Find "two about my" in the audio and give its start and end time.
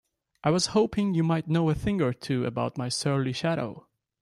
2.11-2.89